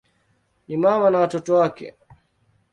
Ni 0.67 0.77
mama 0.77 1.09
na 1.09 1.19
watoto 1.19 1.55
wake. 1.55 1.95